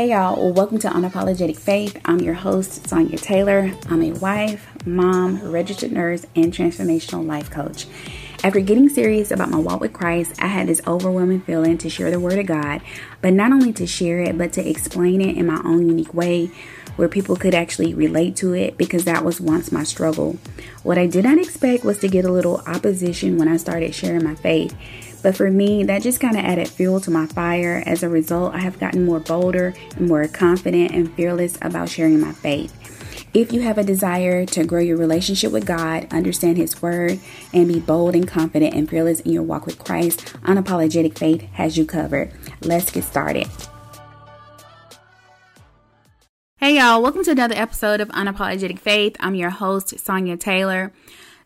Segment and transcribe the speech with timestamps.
[0.00, 2.00] Hey y'all, welcome to Unapologetic Faith.
[2.06, 3.70] I'm your host, Sonya Taylor.
[3.90, 7.84] I'm a wife, mom, registered nurse, and transformational life coach.
[8.42, 12.10] After getting serious about my walk with Christ, I had this overwhelming feeling to share
[12.10, 12.80] the Word of God,
[13.20, 16.50] but not only to share it, but to explain it in my own unique way
[16.96, 20.38] where people could actually relate to it because that was once my struggle.
[20.82, 24.24] What I did not expect was to get a little opposition when I started sharing
[24.24, 24.74] my faith.
[25.22, 27.82] But for me, that just kind of added fuel to my fire.
[27.84, 32.20] As a result, I have gotten more bolder and more confident and fearless about sharing
[32.20, 32.74] my faith.
[33.32, 37.20] If you have a desire to grow your relationship with God, understand His Word,
[37.52, 41.78] and be bold and confident and fearless in your walk with Christ, Unapologetic Faith has
[41.78, 42.32] you covered.
[42.62, 43.46] Let's get started.
[46.56, 49.14] Hey, y'all, welcome to another episode of Unapologetic Faith.
[49.20, 50.92] I'm your host, Sonya Taylor.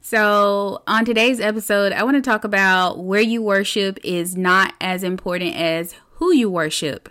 [0.00, 5.02] So, on today's episode, I want to talk about where you worship is not as
[5.02, 7.10] important as who you worship.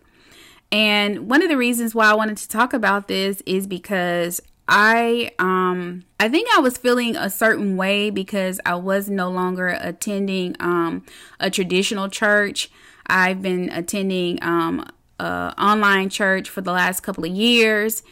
[0.72, 5.32] And one of the reasons why I wanted to talk about this is because I
[5.40, 10.56] um I think I was feeling a certain way because I was no longer attending
[10.60, 11.06] um
[11.40, 12.72] a traditional church.
[13.08, 14.88] I've been attending um
[15.20, 18.04] a online church for the last couple of years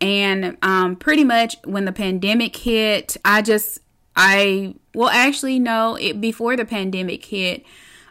[0.00, 3.80] and um pretty much when the pandemic hit, I just
[4.14, 7.64] I well actually no, it before the pandemic hit,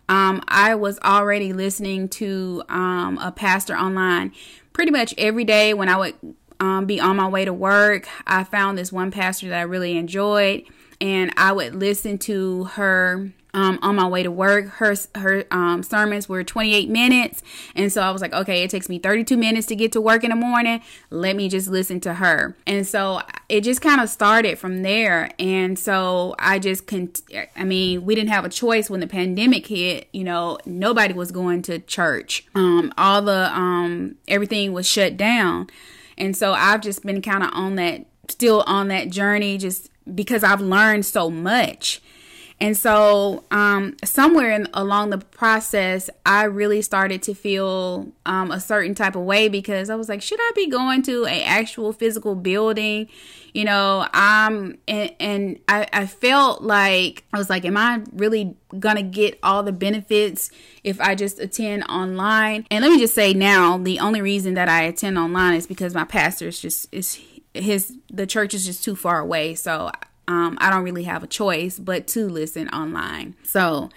[0.09, 4.33] um, I was already listening to um, a pastor online
[4.73, 6.15] pretty much every day when I would
[6.63, 8.07] um, be on my way to work.
[8.25, 10.63] I found this one pastor that I really enjoyed,
[11.01, 14.67] and I would listen to her um, on my way to work.
[14.69, 17.43] Her her um, sermons were 28 minutes,
[17.75, 20.23] and so I was like, okay, it takes me 32 minutes to get to work
[20.23, 20.81] in the morning.
[21.09, 22.55] Let me just listen to her.
[22.65, 23.19] And so
[23.49, 25.31] it just kind of started from there.
[25.37, 27.11] And so I just can.
[27.57, 30.07] I mean, we didn't have a choice when the pandemic hit.
[30.13, 32.45] You know, nobody was going to church.
[32.55, 35.67] Um, all the um, everything was shut down,
[36.17, 40.43] and so I've just been kind of on that, still on that journey, just because
[40.43, 42.01] I've learned so much
[42.63, 48.61] and so, um, somewhere in, along the process, I really started to feel um, a
[48.61, 51.91] certain type of way because I was like, should I be going to a actual
[51.91, 53.09] physical building?
[53.53, 58.55] You know, um, and, and I, I felt like I was like, am I really
[58.79, 60.49] gonna get all the benefits
[60.85, 62.65] if I just attend online?
[62.71, 65.93] And let me just say now, the only reason that I attend online is because
[65.93, 67.19] my pastor is just is
[67.53, 69.91] his the church is just too far away, so
[70.27, 73.35] um, I don't really have a choice but to listen online.
[73.43, 73.89] So,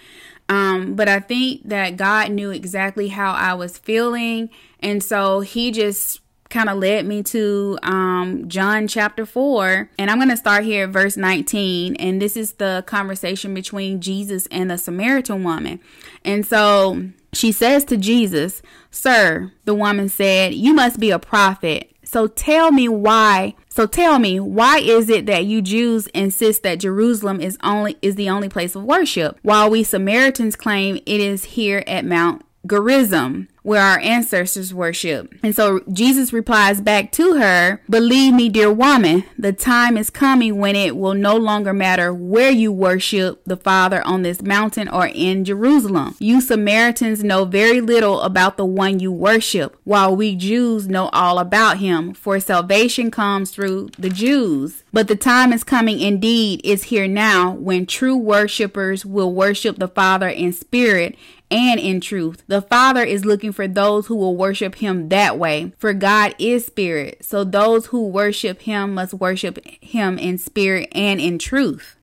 [0.48, 4.50] um, but I think that God knew exactly how I was feeling.
[4.80, 9.90] And so he just kind of led me to um, John chapter 4.
[9.98, 11.96] And I'm going to start here at verse 19.
[11.96, 15.80] And this is the conversation between Jesus and the Samaritan woman.
[16.24, 21.90] And so she says to Jesus, Sir, the woman said, You must be a prophet.
[22.04, 23.54] So tell me why.
[23.76, 28.14] So tell me, why is it that you Jews insist that Jerusalem is only is
[28.14, 33.48] the only place of worship, while we Samaritans claim it is here at Mount Gerizim?
[33.66, 35.34] Where our ancestors worship.
[35.42, 40.58] And so Jesus replies back to her, Believe me, dear woman, the time is coming
[40.58, 45.08] when it will no longer matter where you worship the Father on this mountain or
[45.08, 46.14] in Jerusalem.
[46.20, 51.40] You Samaritans know very little about the one you worship, while we Jews know all
[51.40, 54.84] about him, for salvation comes through the Jews.
[54.92, 59.88] But the time is coming indeed, is here now, when true worshippers will worship the
[59.88, 61.16] Father in spirit
[61.50, 62.42] and in truth.
[62.46, 65.72] The Father is looking for those who will worship him that way.
[65.78, 67.24] For God is spirit.
[67.24, 71.96] So those who worship him must worship him in spirit and in truth.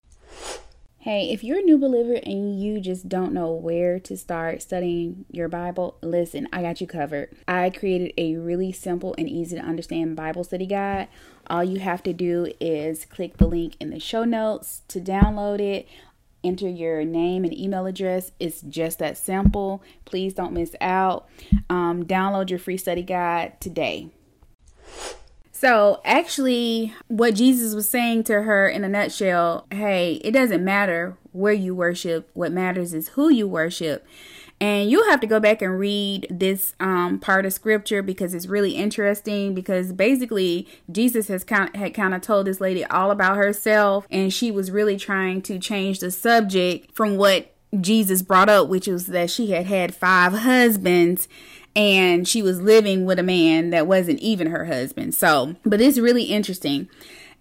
[1.04, 5.26] Hey, if you're a new believer and you just don't know where to start studying
[5.30, 7.36] your Bible, listen, I got you covered.
[7.46, 11.10] I created a really simple and easy to understand Bible study guide.
[11.48, 15.60] All you have to do is click the link in the show notes to download
[15.60, 15.90] it
[16.44, 18.32] enter your name and email address.
[18.40, 19.84] It's just that simple.
[20.06, 21.28] Please don't miss out.
[21.70, 24.10] Um, download your free study guide today.
[25.52, 31.18] So, actually, what Jesus was saying to her in a nutshell hey, it doesn't matter
[31.32, 34.06] where you worship, what matters is who you worship.
[34.60, 38.46] And you'll have to go back and read this um, part of scripture because it's
[38.46, 39.54] really interesting.
[39.54, 44.08] Because basically, Jesus has kind of, had kind of told this lady all about herself,
[44.10, 48.88] and she was really trying to change the subject from what Jesus brought up, which
[48.88, 51.28] was that she had had five husbands
[51.76, 55.16] and she was living with a man that wasn't even her husband.
[55.16, 56.88] So, but it's really interesting.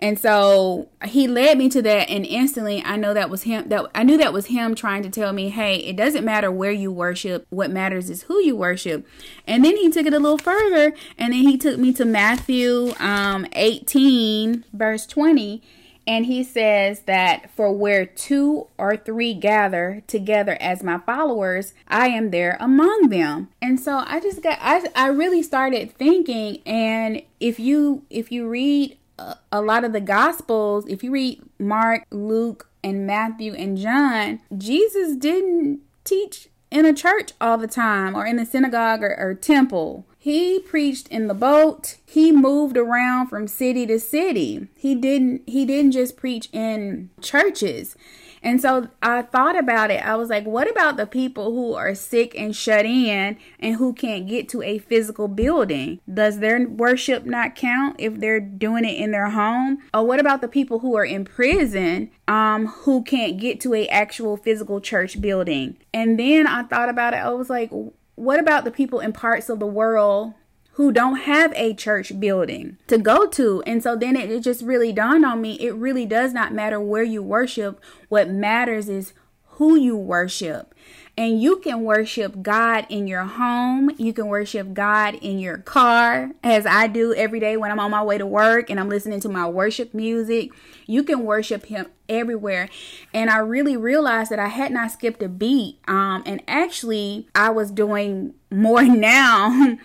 [0.02, 3.86] And so he led me to that and instantly I know that was him that
[3.94, 6.90] I knew that was him trying to tell me, "Hey, it doesn't matter where you
[6.90, 7.46] worship.
[7.50, 9.06] What matters is who you worship."
[9.46, 12.92] And then he took it a little further and then he took me to Matthew
[12.98, 15.62] um 18 verse 20
[16.04, 22.08] and he says that for where two or three gather together as my followers, I
[22.08, 23.50] am there among them.
[23.60, 28.48] And so I just got I I really started thinking and if you if you
[28.48, 34.40] read a, lot of the gospels, if you read Mark, Luke, and Matthew and John,
[34.56, 39.34] Jesus didn't teach in a church all the time or in the synagogue or, or
[39.34, 40.06] temple.
[40.18, 41.96] He preached in the boat.
[42.06, 44.68] He moved around from city to city.
[44.76, 47.96] He didn't he didn't just preach in churches.
[48.42, 50.04] And so I thought about it.
[50.04, 53.92] I was like, what about the people who are sick and shut in and who
[53.92, 56.00] can't get to a physical building?
[56.12, 59.78] Does their worship not count if they're doing it in their home?
[59.94, 63.86] Or what about the people who are in prison um who can't get to a
[63.88, 65.76] actual physical church building?
[65.94, 67.18] And then I thought about it.
[67.18, 67.70] I was like,
[68.14, 70.34] what about the people in parts of the world
[70.72, 73.62] who don't have a church building to go to.
[73.66, 76.80] And so then it, it, just really dawned on me it really does not matter
[76.80, 77.80] where you worship.
[78.08, 79.12] What matters is
[79.52, 80.74] who you worship.
[81.16, 83.90] And you can worship God in your home.
[83.98, 87.90] You can worship God in your car, as I do every day when I'm on
[87.90, 90.52] my way to work and I'm listening to my worship music.
[90.86, 92.70] You can worship Him everywhere.
[93.12, 95.80] And I really realized that I had not skipped a beat.
[95.86, 99.76] Um, and actually, I was doing more now.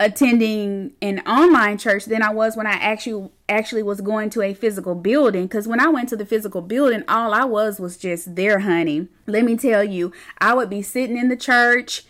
[0.00, 4.54] Attending an online church than I was when I actually actually was going to a
[4.54, 5.48] physical building.
[5.48, 9.08] Cuz when I went to the physical building all I was was just there honey.
[9.26, 12.04] Let me tell you I would be sitting in the church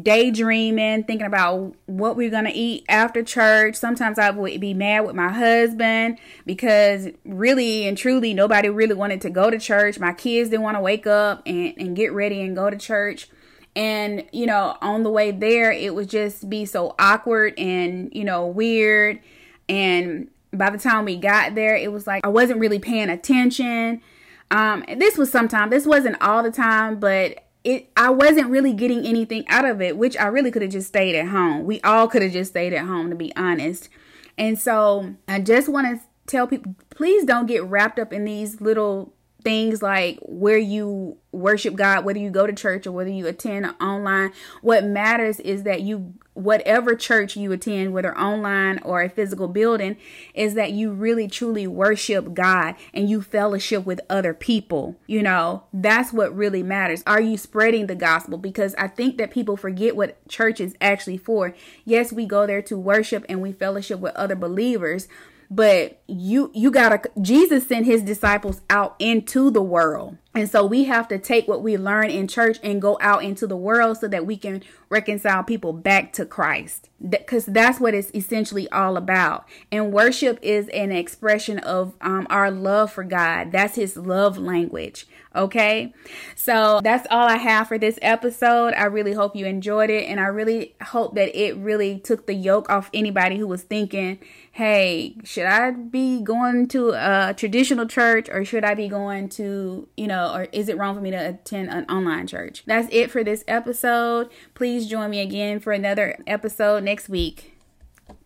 [0.00, 3.74] daydreaming thinking about what we are going to eat after church.
[3.74, 9.20] Sometimes I would be mad with my husband because really and truly nobody really wanted
[9.22, 9.98] to go to church.
[9.98, 13.28] My kids didn't want to wake up and, and get ready and go to church
[13.74, 18.24] and, you know, on the way there, it would just be so awkward and, you
[18.24, 19.20] know, weird.
[19.68, 24.02] And by the time we got there, it was like I wasn't really paying attention.
[24.50, 29.06] Um, this was sometimes, this wasn't all the time, but it I wasn't really getting
[29.06, 31.64] anything out of it, which I really could have just stayed at home.
[31.64, 33.88] We all could have just stayed at home to be honest.
[34.36, 38.60] And so I just want to tell people please don't get wrapped up in these
[38.60, 43.26] little things like where you worship God, whether you go to church or whether you
[43.26, 44.32] attend online.
[44.60, 49.96] What matters is that you, whatever church you attend, whether online or a physical building,
[50.34, 54.96] is that you really truly worship God and you fellowship with other people.
[55.06, 57.02] You know, that's what really matters.
[57.06, 58.36] Are you spreading the gospel?
[58.36, 61.54] Because I think that people forget what church is actually for.
[61.84, 65.08] Yes, we go there to worship and we fellowship with other believers,
[65.54, 70.84] but you you gotta jesus sent his disciples out into the world and so we
[70.84, 74.08] have to take what we learn in church and go out into the world so
[74.08, 76.88] that we can reconcile people back to Christ.
[77.06, 79.46] Because that's what it's essentially all about.
[79.70, 83.52] And worship is an expression of um, our love for God.
[83.52, 85.06] That's His love language.
[85.34, 85.94] Okay.
[86.34, 88.74] So that's all I have for this episode.
[88.74, 90.04] I really hope you enjoyed it.
[90.04, 94.18] And I really hope that it really took the yoke off anybody who was thinking,
[94.52, 99.88] hey, should I be going to a traditional church or should I be going to,
[99.96, 102.64] you know, or is it wrong for me to attend an online church?
[102.66, 104.30] That's it for this episode.
[104.54, 107.58] Please join me again for another episode next week.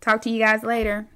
[0.01, 1.09] Talk to you guys later.